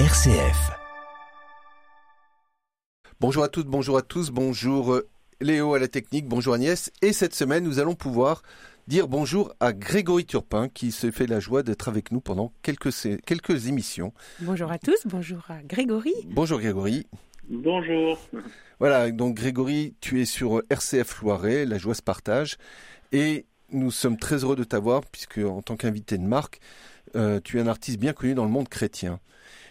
[0.00, 0.72] RCF.
[3.20, 5.08] Bonjour à toutes, bonjour à tous, bonjour euh,
[5.40, 6.90] Léo à la technique, bonjour Agnès.
[7.00, 8.42] Et cette semaine, nous allons pouvoir
[8.88, 12.90] dire bonjour à Grégory Turpin qui se fait la joie d'être avec nous pendant quelques,
[13.24, 14.12] quelques émissions.
[14.40, 16.12] Bonjour à tous, bonjour à Grégory.
[16.26, 17.06] Bonjour Grégory.
[17.48, 18.18] Bonjour.
[18.80, 22.56] Voilà, donc Grégory, tu es sur RCF Loiret, la joie se partage.
[23.12, 26.58] Et nous sommes très heureux de t'avoir puisque en tant qu'invité de marque,
[27.14, 29.20] euh, tu es un artiste bien connu dans le monde chrétien.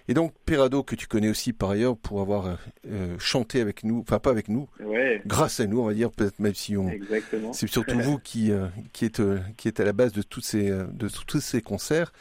[0.08, 2.56] Et donc Perado, que tu connais aussi par ailleurs pour avoir euh,
[2.90, 4.68] euh, chanté avec nous, enfin pas avec nous,
[5.26, 6.92] grâce à nous, on va dire, peut-être même si on...
[7.54, 8.52] C'est surtout vous qui,
[8.92, 9.22] qui, êtes,
[9.56, 12.12] qui êtes à la base de, toutes ces, de tous ces concerts.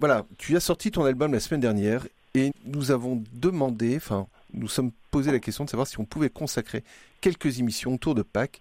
[0.00, 4.68] Voilà, tu as sorti ton album la semaine dernière et nous avons demandé, enfin, nous
[4.68, 6.84] sommes posé la question de savoir si on pouvait consacrer
[7.20, 8.60] quelques émissions autour de Pâques,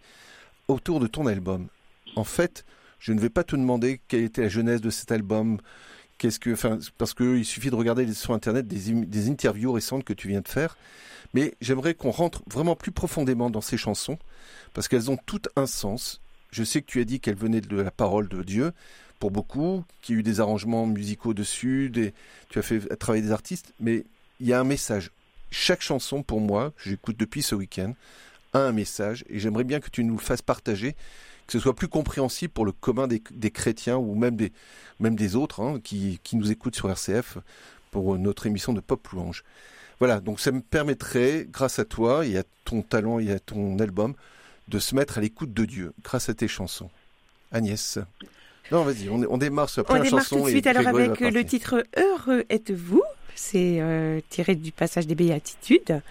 [0.68, 1.68] autour de ton album.
[2.16, 2.66] En fait,
[2.99, 5.59] je ne vais pas te demander quelle était la genèse de cet album,
[6.17, 10.27] qu'est-ce que, enfin, parce qu'il suffit de regarder sur Internet des, interviews récentes que tu
[10.27, 10.77] viens de faire.
[11.34, 14.18] Mais j'aimerais qu'on rentre vraiment plus profondément dans ces chansons,
[14.73, 16.21] parce qu'elles ont toutes un sens.
[16.51, 18.71] Je sais que tu as dit qu'elles venaient de la parole de Dieu,
[19.20, 22.13] pour beaucoup, qu'il y a eu des arrangements musicaux dessus, des,
[22.49, 24.05] tu as fait travailler des artistes, mais
[24.40, 25.12] il y a un message.
[25.49, 27.93] Chaque chanson, pour moi, j'écoute depuis ce week-end,
[28.54, 30.95] a un message, et j'aimerais bien que tu nous le fasses partager,
[31.48, 34.51] que ce soit plus compréhensible pour le commun des, chrétiens ou même des,
[34.99, 37.37] même des autres hein, qui, qui, nous écoutent sur RCF
[37.91, 39.43] pour notre émission de Pop Louange.
[39.99, 43.79] Voilà, donc ça me permettrait, grâce à toi et à ton talent et à ton
[43.79, 44.13] album,
[44.67, 46.89] de se mettre à l'écoute de Dieu, grâce à tes chansons.
[47.51, 47.98] Agnès.
[48.71, 50.35] Non, vas-y, on, démarre sur la première on chanson.
[50.35, 53.04] On démarre tout de suite alors avec le titre Heureux êtes-vous.
[53.34, 56.01] C'est euh, tiré du passage des Béatitudes.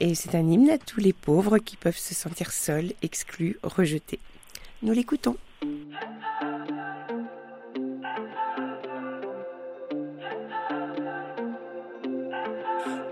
[0.00, 4.18] Et c'est un hymne à tous les pauvres qui peuvent se sentir seuls, exclus, rejetés.
[4.84, 5.36] Nous l'écoutons.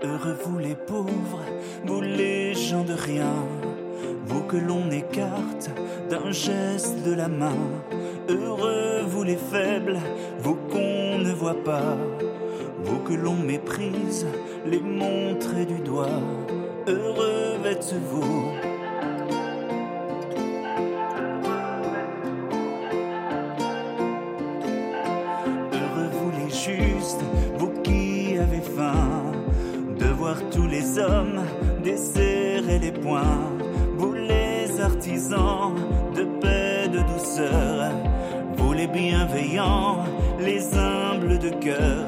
[0.03, 1.41] Heureux vous les pauvres,
[1.83, 3.33] vous les gens de rien,
[4.23, 5.71] vous que l'on écarte
[6.11, 7.57] d'un geste de la main.
[8.29, 9.97] Heureux vous les faibles,
[10.37, 11.97] vous qu'on ne voit pas,
[12.83, 14.27] vous que l'on méprise,
[14.67, 16.21] les montrer du doigt.
[16.87, 18.72] Heureux êtes-vous
[30.51, 31.41] tous les hommes
[31.83, 33.49] desserrer les poings,
[33.97, 35.73] vous les artisans
[36.15, 37.91] de paix, de douceur,
[38.55, 40.03] vous les bienveillants,
[40.39, 42.05] les humbles de cœur,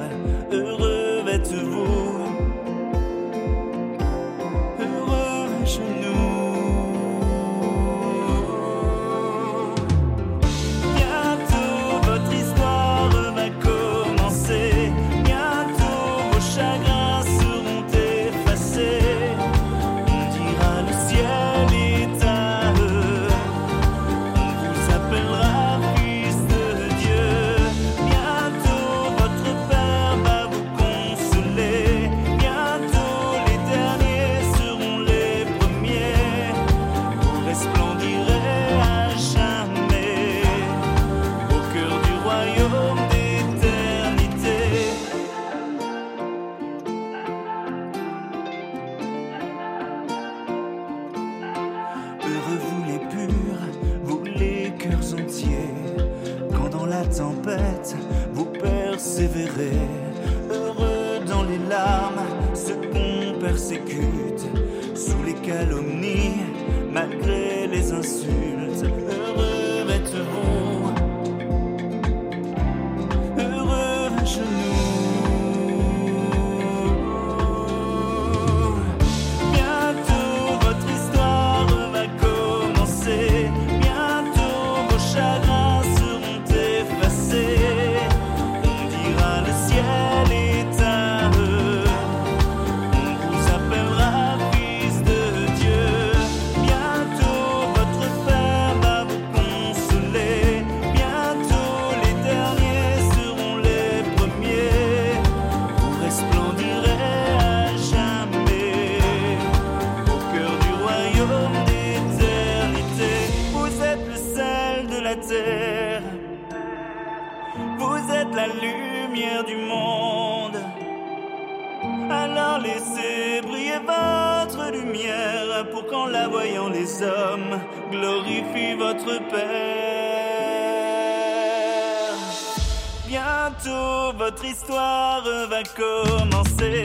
[133.07, 136.83] Bientôt votre histoire va commencer.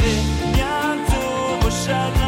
[0.53, 2.20] Bientôt vos chaleurs.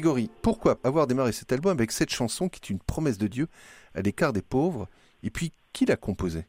[0.00, 3.48] Grégory, pourquoi avoir démarré cet album avec cette chanson qui est une promesse de Dieu
[3.96, 4.88] à l'écart des pauvres?
[5.24, 6.44] Et puis, qui l'a composée?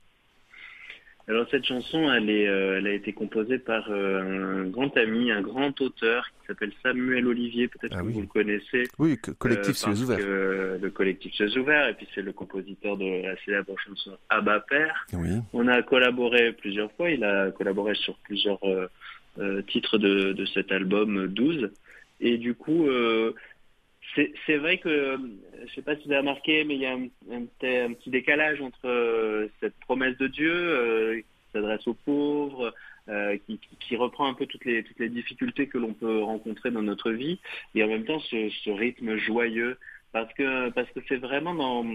[1.28, 5.32] Alors cette chanson, elle, est, euh, elle a été composée par euh, un grand ami,
[5.32, 8.14] un grand auteur qui s'appelle Samuel Olivier, peut-être Ah que oui.
[8.14, 8.84] vous le connaissez.
[9.00, 10.18] Oui, co- collectif Euh, parce Cieux ouverts.
[10.18, 14.60] que Le collectif Cieux ouverts, et puis c'est le compositeur de la célèbre chanson Abba
[14.62, 15.06] Père.
[15.14, 20.46] Oui, On a collaboré plusieurs fois, il a collaboré sur plusieurs euh, titres de, de
[20.48, 21.70] cet album euh, 12.
[22.20, 23.34] Et du coup, euh,
[24.16, 25.18] c'est vrai que, euh,
[25.68, 27.46] je sais pas si vous avez remarqué, mais il y a un,
[27.96, 32.74] petit, décalage entre euh, cette promesse de Dieu qui s'adresse aux pauvres,
[33.08, 36.72] euh, qui, qui- reprend un peu toutes les, toutes les difficultés que l'on peut rencontrer
[36.72, 37.40] dans notre vie,
[37.76, 39.78] et en même temps ce, ce rythme joyeux,
[40.12, 41.86] parce que parce que c'est vraiment dans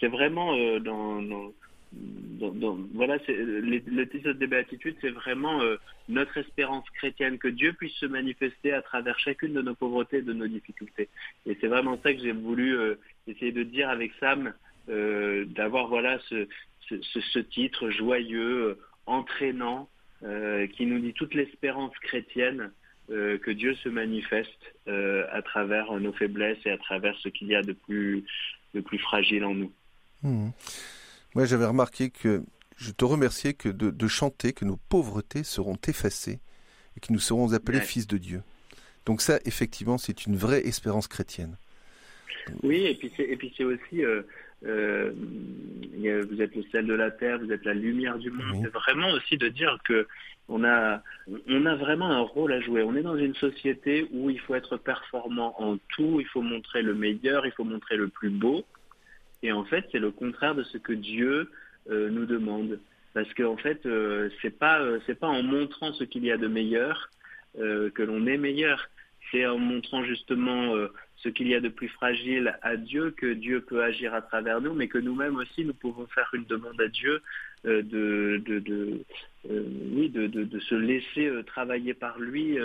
[0.00, 1.52] c'est vraiment dans, dans,
[1.92, 5.76] dans- voilà le, titre des béatitudes c'est vraiment euh,
[6.08, 10.32] notre espérance chrétienne que Dieu puisse se manifester à travers chacune de nos pauvretés de
[10.32, 11.08] nos difficultés
[11.46, 12.96] et c'est vraiment ça que j'ai voulu euh,
[13.26, 14.52] essayer de dire avec Sam
[14.88, 19.88] euh, d'avoir voilà ce, titre joyeux entraînant
[20.20, 22.70] qui nous dit toute l'espérance chrétienne
[23.08, 27.62] que Dieu se manifeste à travers nos faiblesses et à travers ce qu'il y a
[27.62, 28.24] de plus
[28.74, 29.72] de plus fragile en nous.
[30.22, 30.52] Mhm.
[31.34, 32.42] Moi, j'avais remarqué que
[32.76, 36.40] je te remerciais que de, de chanter que nos pauvretés seront effacées
[36.96, 37.84] et que nous serons appelés Ouais.
[37.84, 38.42] fils de Dieu.
[39.06, 41.56] Donc ça, effectivement, c'est une vraie espérance chrétienne.
[42.62, 44.22] Oui, et puis c'est et puis c'est aussi euh,
[44.66, 45.12] euh,
[46.04, 48.46] a- vous êtes le sel de la terre, vous êtes la lumière du monde.
[48.52, 48.58] Oui.
[48.62, 50.06] C'est vraiment aussi de dire que
[50.48, 51.02] on a
[51.46, 52.82] on a vraiment un rôle à jouer.
[52.82, 56.80] On est dans une société où il faut être performant en tout, il faut montrer
[56.82, 58.64] le meilleur, il faut montrer le plus beau.
[59.42, 61.50] Et en fait, c'est le contraire de ce que Dieu
[61.90, 62.78] euh, nous demande.
[63.14, 66.46] Parce qu'en fait, euh, c'est pas euh, pas en montrant ce qu'il y a de
[66.46, 67.10] meilleur
[67.58, 68.88] euh, que l'on est meilleur.
[69.32, 70.72] C'est en montrant justement
[71.16, 74.62] ce qu'il y a de plus fragile à Dieu que Dieu peut agir à travers
[74.62, 77.20] nous, mais que nous-mêmes aussi nous pouvons faire une demande à Dieu
[77.64, 79.02] de, de,
[79.44, 82.56] oui de, de, se laisser travailler par lui.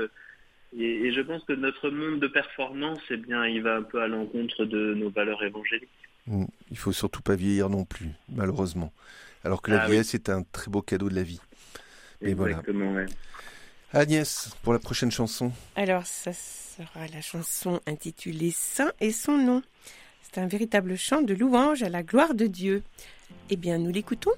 [0.78, 4.00] et, et je pense que notre monde de performance, eh bien, il va un peu
[4.00, 5.90] à l'encontre de nos valeurs évangéliques.
[6.28, 6.48] Mhm.
[6.72, 8.92] Il faut surtout pas vieillir non plus, malheureusement.
[9.44, 9.92] Alors que la Ah oui.
[9.92, 11.42] vieillesse est un très beau cadeau de la vie.
[12.22, 12.62] Et voilà.
[12.68, 13.06] Ouais.
[13.92, 15.52] Agnès, pour la prochaine chanson.
[15.76, 19.62] Alors, ça sera la chanson intitulée Saint et son nom.
[20.22, 22.82] C'est un véritable chant de louange à la gloire de Dieu.
[23.50, 24.32] Eh bien, nous l'écoutons.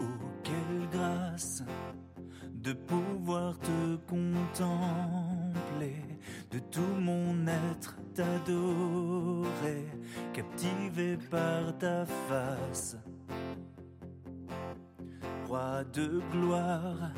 [0.00, 0.04] Oh,
[0.42, 1.62] quelle grâce
[2.54, 3.96] de pouvoir te
[11.30, 12.96] par ta face.
[15.46, 17.12] Roi de gloire,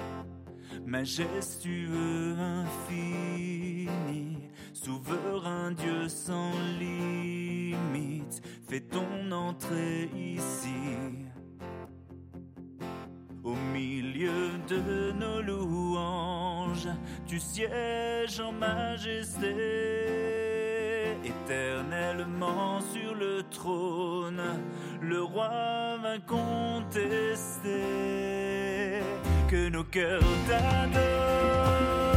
[0.85, 3.89] majestueux infini,
[4.75, 10.69] souverain Dieu sans limite, fais ton entrée ici.
[13.43, 16.89] Au milieu de nos louanges,
[17.27, 19.55] tu sièges en majesté,
[21.49, 24.43] éternellement sur le trône,
[25.01, 27.71] le roi va contester
[29.49, 32.08] que nos cœurs t'adorent,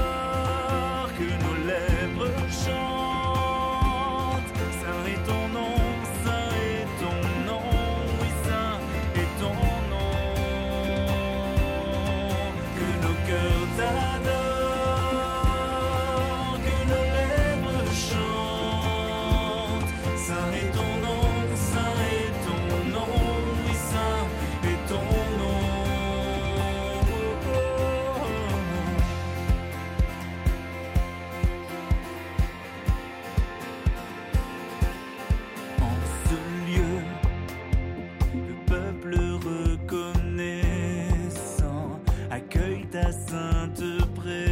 [43.77, 44.50] de près.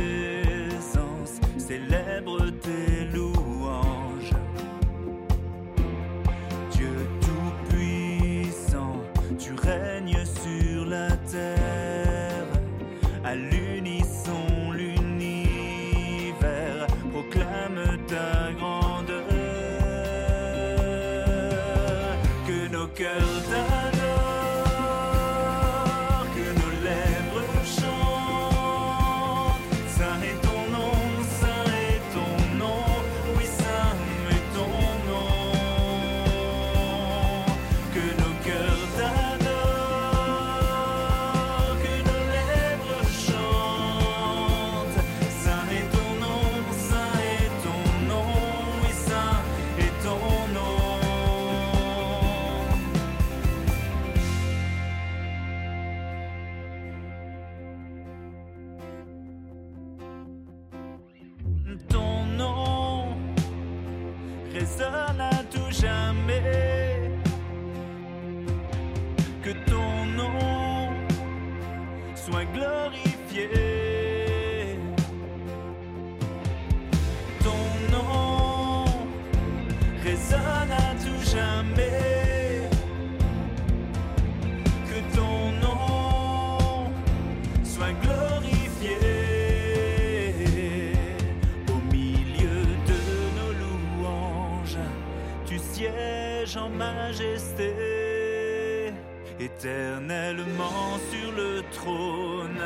[99.39, 102.61] Éternellement sur le trône,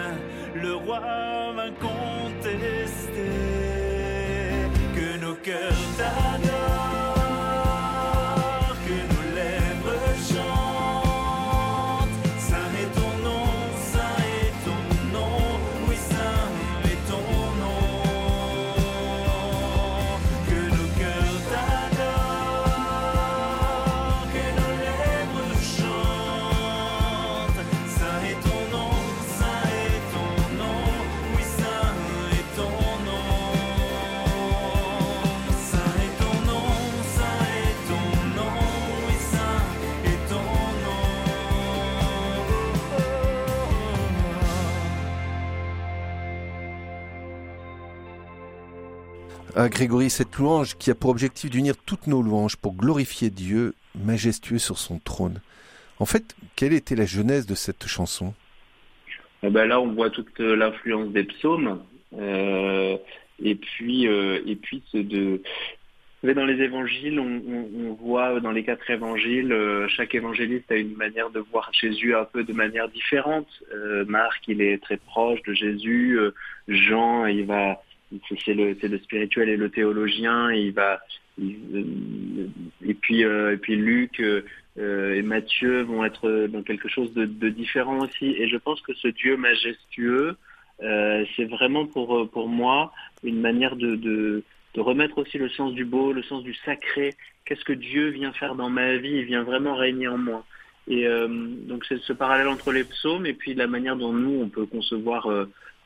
[0.55, 1.01] le roi
[1.67, 3.29] incontesté.
[4.95, 6.52] Que nos cœurs t'adorent,
[49.55, 53.75] Ah, Grégory, cette louange qui a pour objectif d'unir toutes nos louanges pour glorifier Dieu
[53.95, 55.41] majestueux sur son trône.
[55.99, 58.33] En fait, quelle était la genèse de cette chanson?
[59.43, 61.83] Eh ben là, on voit toute euh, l'influence des psaumes.
[62.17, 62.97] euh,
[63.43, 65.41] et puis, euh, et puis ce de.
[66.23, 69.53] Dans les évangiles, on, voit dans les quatre évangiles,
[69.89, 73.49] chaque évangéliste a une manière de voir Jésus un peu de manière différente.
[74.07, 76.17] Marc, il est très proche de Jésus.
[76.69, 77.82] Jean, il va,
[78.45, 80.51] c'est le, spirituel et le théologien.
[80.51, 80.99] Il va,
[81.41, 82.47] euh,
[82.85, 87.49] et puis, euh, et puis Luc euh, et Matthieu vont être dans quelque chose de,
[87.49, 88.35] différent aussi.
[88.37, 90.35] Et je pense que ce Dieu majestueux,
[90.79, 92.91] c'est vraiment pour moi
[93.23, 94.43] une manière de,
[94.75, 97.13] remettre aussi le sens du beau, le sens du sacré.
[97.45, 99.17] Qu'est-ce que Dieu vient faire dans ma vie?
[99.17, 100.45] Il vient vraiment régner en moi.
[100.87, 101.07] Et
[101.67, 104.65] donc c'est ce parallèle entre les psaumes et puis la manière dont nous on peut
[104.65, 105.29] concevoir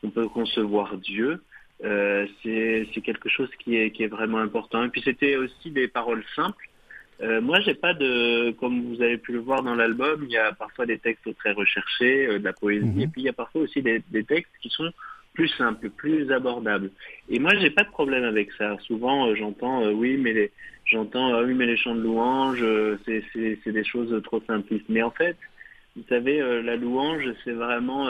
[0.02, 1.42] on peut concevoir Dieu.
[1.84, 4.84] Euh, c'est quelque chose qui est qui est vraiment important.
[4.84, 6.68] Et puis c'était aussi des paroles simples.
[7.20, 10.36] Euh, moi, j'ai pas de, comme vous avez pu le voir dans l'album, il y
[10.36, 13.00] a parfois des textes très recherchés, euh, de la poésie, Mhm.
[13.00, 14.90] et puis il y a parfois aussi des, des textes qui sont
[15.34, 16.90] plus simples, plus abordables.
[17.28, 18.76] Et moi, j'ai pas de problème avec ça.
[18.86, 20.52] Souvent, euh, j'entends, euh, oui, mais les,
[20.84, 22.64] j'entends, oui, mais les chants de louange,
[23.04, 24.88] c'est, des choses trop simplistes.
[24.88, 25.36] Mais en fait,
[25.96, 28.08] vous savez, la louange, c'est vraiment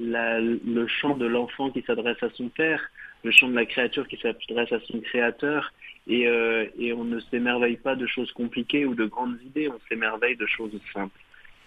[0.00, 2.90] le chant de l'enfant qui s'adresse à son père,
[3.22, 5.72] le chant de la créature qui s'adresse à son créateur.
[6.06, 9.78] Et, euh, et on ne s'émerveille pas de choses compliquées ou de grandes idées, on
[9.88, 11.18] s'émerveille de choses simples.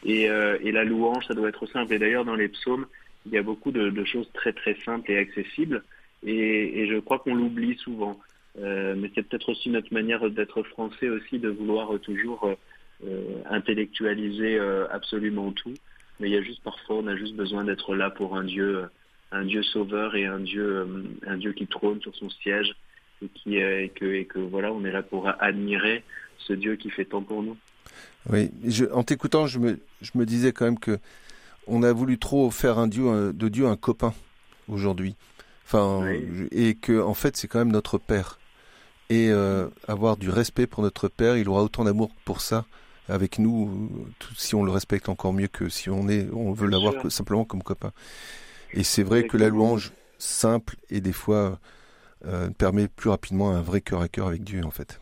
[0.05, 1.93] Et, euh, et la louange, ça doit être simple.
[1.93, 2.87] Et d'ailleurs, dans les psaumes,
[3.25, 5.83] il y a beaucoup de, choses très très simples et accessibles.
[6.25, 8.19] Et, et je crois qu'on l'oublie souvent.
[8.59, 12.49] Euh, mais c'est peut-être aussi notre manière d'être français aussi, de vouloir toujours
[13.49, 14.57] intellectualiser
[14.89, 15.73] absolument tout.
[16.19, 18.77] Mais il y a juste parfois, on a juste besoin d'être là pour un Dieu,
[18.77, 18.85] euh,
[19.31, 22.75] un Dieu sauveur et un Dieu, euh, un Dieu qui trône sur son siège
[23.23, 26.03] et qui euh, et que et que voilà, on est là pour admirer
[26.37, 27.57] ce Dieu qui fait tant pour nous.
[28.29, 30.99] Oui, je, en t'écoutant, je me, je me disais quand même que
[31.67, 34.13] on a voulu trop faire un Dieu, de Dieu un copain
[34.67, 35.15] aujourd'hui.
[35.65, 36.47] Enfin, Oui.
[36.51, 38.39] et que en fait, c'est quand même notre Père.
[39.09, 42.65] Et euh, avoir du respect pour notre Père, il aura autant d'amour pour ça
[43.09, 46.51] avec nous, euh, tout- si on le respecte encore mieux que si on est, on
[46.53, 47.91] veut l'avoir simplement comme copain.
[48.73, 51.59] Et c'est vrai que la louange simple et des fois
[52.25, 54.99] euh, permet plus rapidement un vrai cœur à cœur avec Dieu en fait.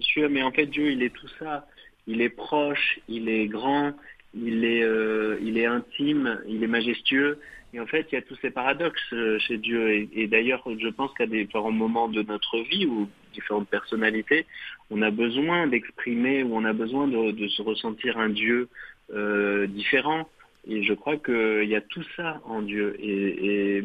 [0.00, 1.66] Sûr, mais en fait, Dieu, il est tout ça.
[2.06, 3.92] Il est proche, il est grand,
[4.34, 7.38] il est, euh, il est intime, il est majestueux.
[7.72, 10.08] Et en fait, il y a tous ces paradoxes euh, chez Dieu.
[10.12, 14.46] Et, d'ailleurs, je pense qu'à différents moments de notre vie ou différentes personnalités,
[14.90, 18.68] on a besoin d'exprimer ou on a besoin de, se ressentir un Dieu
[19.12, 20.28] euh, différent.
[20.68, 22.96] Et je crois qu'il y a tout ça en Dieu.
[23.00, 23.82] Et,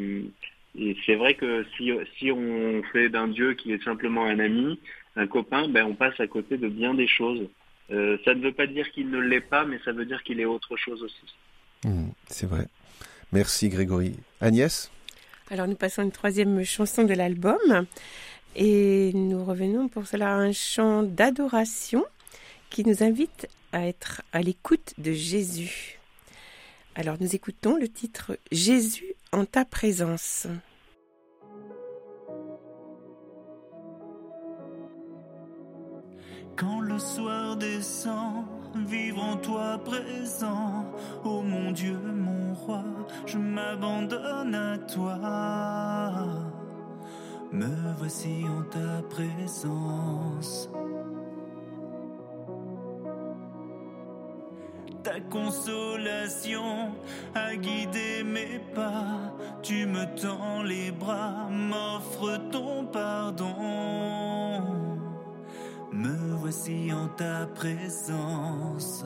[1.06, 4.79] c'est vrai que si, si on fait d'un Dieu qui est simplement un ami,
[5.15, 7.50] un copain, ben on passe à côté de bien des choses.
[7.91, 10.39] Euh, ça ne veut pas dire qu'il ne l'est pas, mais ça veut dire qu'il
[10.39, 11.36] est autre chose aussi.
[11.86, 12.67] Mmh, c'est vrai.
[13.31, 14.15] Merci Grégory.
[14.41, 14.91] Agnès?
[15.51, 17.88] Alors nous passons à une troisième chanson de l'album
[18.55, 22.05] et nous revenons pour cela à un chant d'adoration
[22.69, 26.00] qui nous invite à être à l'écoute de Jésus.
[26.96, 30.48] Alors nous écoutons le titre Jésus en ta présence.
[36.60, 38.44] Quand le soir descend,
[38.75, 40.84] vivre en toi présent,
[41.24, 42.84] oh mon Dieu, mon roi,
[43.25, 46.25] je m'abandonne à toi.
[47.54, 50.70] Me voici en ta présence.
[55.01, 56.92] Ta consolation
[57.36, 59.34] a guidé mes pas.
[59.62, 64.88] Tu me tends les bras, m'offres ton pardon
[65.91, 69.05] me voici en ta présence.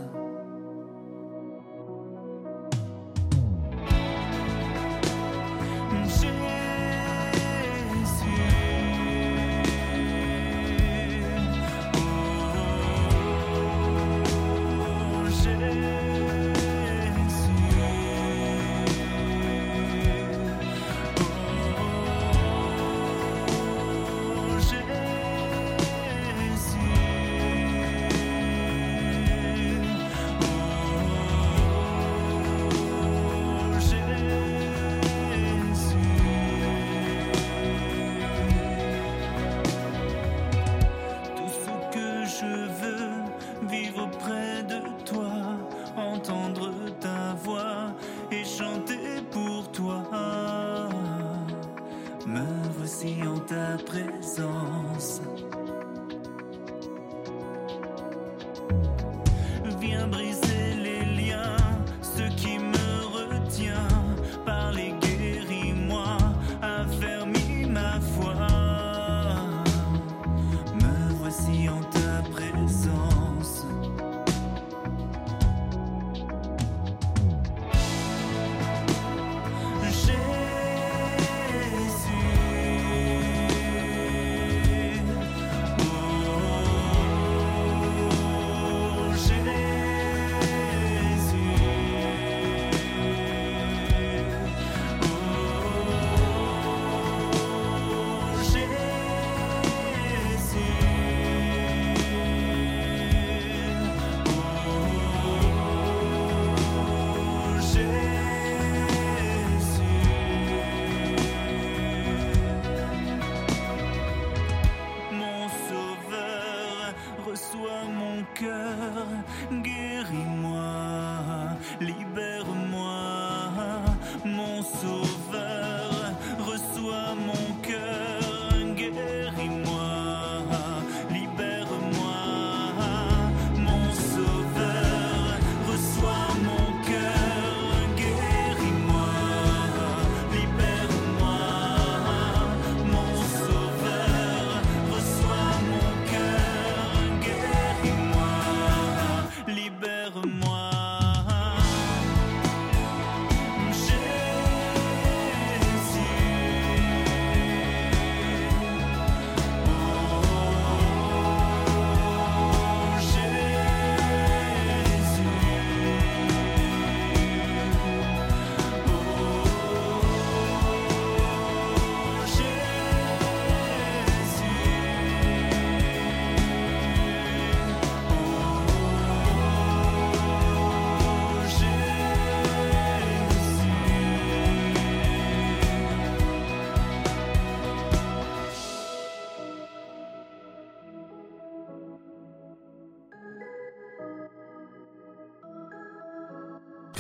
[53.54, 55.22] ta présence.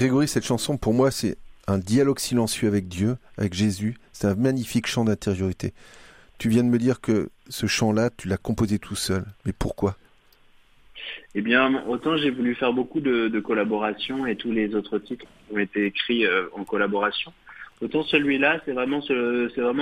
[0.04, 3.96] Grégory, cette chanson, pour moi, c'est un dialogue silencieux avec Dieu, avec Jésus.
[4.12, 5.74] C'est un magnifique chant d'intériorité.
[6.39, 9.24] Tu viens de me dire que ce chant-là, tu l'as composé tout seul.
[9.46, 9.96] Mais pourquoi?
[11.36, 15.26] Eh bien, autant j'ai voulu faire beaucoup de, de, collaborations et tous les autres titres
[15.54, 17.32] ont été écrits euh, en collaboration.
[17.80, 19.00] Autant celui-là, c'est vraiment,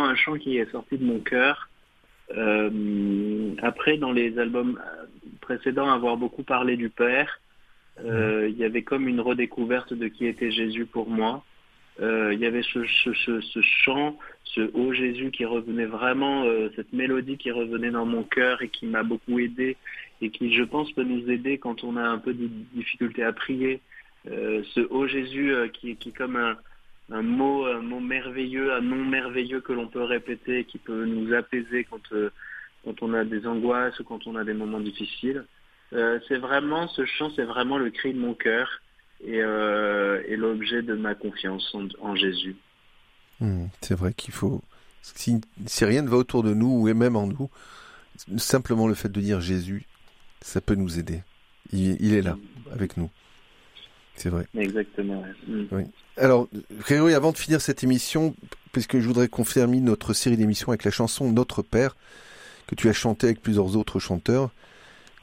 [0.05, 1.67] un chant qui est sorti de mon cœur.
[2.37, 4.79] Euh, après, dans les albums
[5.41, 7.40] précédents, avoir beaucoup parlé du Père,
[8.05, 11.43] euh, il y avait comme une redécouverte de qui était Jésus pour moi.
[11.99, 12.83] Euh, il y avait ce,
[13.83, 18.61] chant, ce haut Jésus qui revenait vraiment, euh, cette mélodie qui revenait dans mon cœur
[18.61, 19.77] et qui m'a beaucoup aidé
[20.21, 23.33] et qui, je pense, peut nous aider quand on a un peu de difficulté à
[23.33, 23.81] prier.
[24.25, 26.55] Ce haut Jésus qui, qui est comme un,
[27.11, 31.33] un, mot, un mot merveilleux, un nom merveilleux que l'on peut répéter, qui peut nous
[31.33, 32.13] apaiser quand,
[32.85, 35.43] quand on a des angoisses ou quand on a des moments difficiles.
[35.91, 38.81] C'est vraiment, ce chant, c'est vraiment le cri de mon cœur
[39.23, 42.55] et, euh, et l'objet de ma confiance en, en Jésus.
[43.39, 44.61] Hmm, c'est vrai qu'il faut,
[45.01, 47.49] si, si, rien ne va autour de nous ou même en nous,
[48.37, 49.85] simplement le fait de dire Jésus,
[50.41, 51.23] ça peut nous aider.
[51.71, 52.37] Il, il est là,
[52.71, 53.09] avec nous.
[54.15, 54.45] C'est vrai.
[54.55, 55.23] Exactement.
[55.47, 55.65] Hmm.
[55.71, 55.83] Oui.
[56.17, 56.47] Alors,
[56.79, 58.35] Grégory, avant de finir cette émission,
[58.71, 61.95] puisque je voudrais qu'on termine notre série d'émissions avec la chanson Notre Père,
[62.67, 64.51] que tu as chanté avec plusieurs autres chanteurs,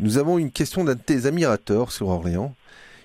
[0.00, 2.54] nous avons une question d'un de tes admirateurs sur Orléans.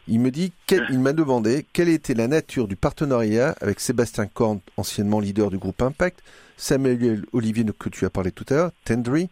[0.08, 0.52] Il me dit,
[0.90, 5.58] il m'a demandé quelle était la nature du partenariat avec Sébastien Korn, anciennement leader du
[5.58, 6.22] groupe Impact,
[6.58, 9.30] Samuel Olivier que tu as parlé tout à l'heure, Tendry,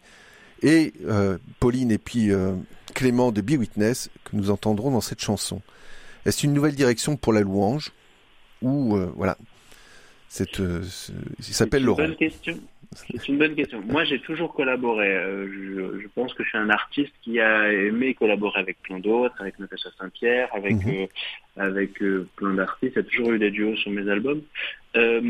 [0.62, 2.54] et euh, Pauline et puis euh,
[2.94, 5.60] Clément de Be Witness que nous entendrons dans cette chanson.
[6.24, 7.92] Est-ce une nouvelle direction pour la louange?
[8.62, 9.36] Ou euh, voilà,
[10.28, 10.82] cette, euh,
[11.38, 12.02] il s'appelle Laurent.
[12.02, 12.58] Bonne question.
[12.94, 13.80] C'est une bonne question.
[13.82, 15.08] Moi, j'ai toujours collaboré.
[15.08, 18.98] Euh, je, je, pense que je suis un artiste qui a aimé collaborer avec plein
[18.98, 21.02] d'autres, avec Natacha Saint-Pierre, avec mm -hmm.
[21.02, 22.94] euh, avec euh, plein d'artistes.
[22.96, 24.42] Il y a toujours eu des duos sur mes albums.
[24.96, 25.20] Euh,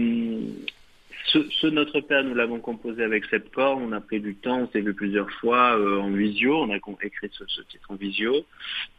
[1.26, 3.78] ce, ce, Notre Père, nous l'avons composé avec Sepcor.
[3.78, 4.60] On a pris du temps.
[4.62, 6.52] On s'est vu plusieurs fois euh, en visio.
[6.64, 8.32] On a écrit ce, ce titre en visio.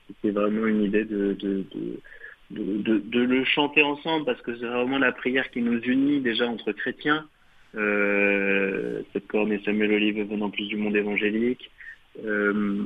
[0.07, 1.51] C'était vraiment une idée de, de
[2.51, 6.19] de, de, de, le chanter ensemble parce que c'est vraiment la prière qui nous unit
[6.21, 7.27] déjà entre chrétiens.
[7.73, 11.71] Cette corne et Samuel Olive venant plus du monde évangélique.
[12.25, 12.83] Euh,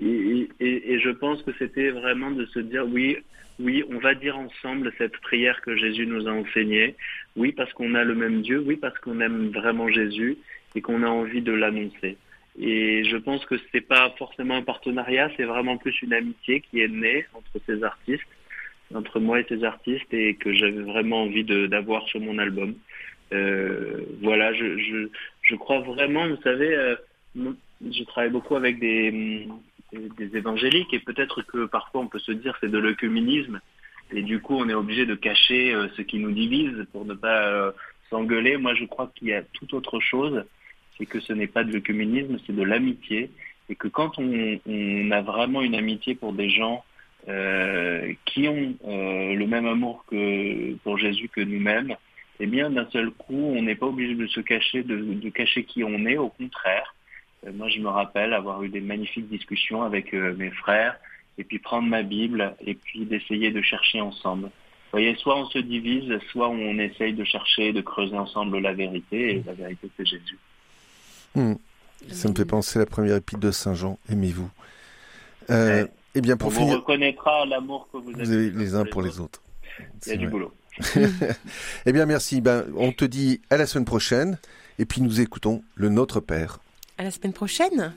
[0.00, 3.16] et, et, et, je pense que c'était vraiment de se dire oui,
[3.58, 6.94] oui, on va dire ensemble cette prière que Jésus nous a enseignée.
[7.36, 8.62] Oui, parce qu'on a le même Dieu.
[8.64, 10.38] Oui, parce qu'on aime vraiment Jésus
[10.76, 12.16] et qu'on a envie de l'annoncer.
[12.58, 16.80] Et je pense que c'est pas forcément un partenariat, c'est vraiment plus une amitié qui
[16.80, 18.26] est née entre ces artistes
[18.94, 22.74] entre moi et ces artistes et que j'avais vraiment envie d'avoir sur mon album.
[23.32, 25.08] Euh, voilà, je, je,
[25.42, 26.96] je, crois vraiment, vous savez, euh,
[27.36, 29.46] je travaille beaucoup avec des,
[29.92, 33.60] des évangéliques et peut-être que parfois on peut se dire c'est de l'œcuménisme.
[34.12, 37.14] Et du coup on est obligé de cacher euh, ce qui nous divise pour ne
[37.14, 37.72] pas
[38.10, 38.56] s'engueuler.
[38.56, 40.44] Moi je crois qu'il y a tout autre chose,
[40.98, 43.30] c'est que ce n'est pas de l'œcuménisme, c'est de l'amitié.
[43.68, 46.84] Et que quand on, on a vraiment une amitié pour des gens
[47.28, 51.94] euh, qui ont euh, le même amour que pour Jésus que nous-mêmes,
[52.40, 55.64] eh bien d'un seul coup, on n'est pas obligé de se cacher, de, de, cacher
[55.64, 56.16] qui on est.
[56.16, 56.94] Au contraire,
[57.46, 60.96] euh, moi je me rappelle avoir eu des magnifiques discussions avec euh, mes frères,
[61.38, 64.44] et puis prendre ma Bible et puis d'essayer de chercher ensemble.
[64.44, 68.72] Vous voyez, soit on se divise, soit on essaye de chercher, de creuser ensemble la
[68.72, 70.38] vérité, et la vérité c'est Jésus.
[71.34, 71.54] Mmh.
[72.08, 74.50] Ça me fait penser à la première épître de Saint Jean, aimez-vous.
[75.50, 75.90] Euh, ouais.
[76.14, 79.02] Eh bien, pour on finir, vous reconnaîtra l'amour que vous, vous avez les uns pour
[79.02, 79.42] les autres.
[80.06, 80.52] Il y a du boulot.
[81.86, 82.40] eh bien, merci.
[82.40, 84.38] Ben, on te dit à la semaine prochaine,
[84.78, 86.60] et puis nous écoutons le Notre Père.
[86.98, 87.92] À la semaine prochaine.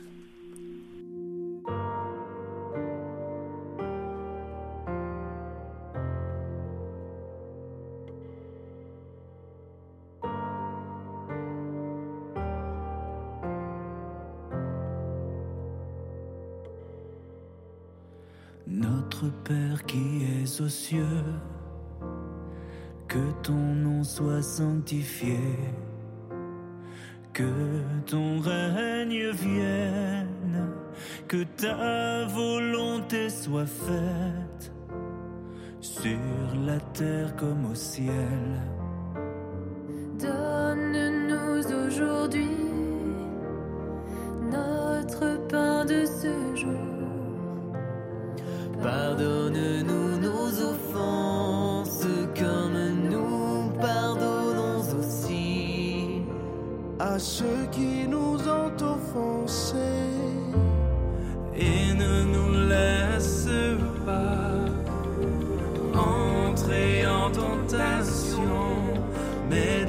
[18.67, 21.03] Notre Père qui es aux cieux,
[23.13, 25.37] que ton nom soit sanctifié,
[27.31, 27.53] que
[28.07, 30.71] ton règne vienne,
[31.27, 34.73] que ta volonté soit faite
[35.79, 36.17] sur
[36.65, 38.49] la terre comme au ciel.
[67.31, 68.93] tentation,
[69.49, 69.82] mais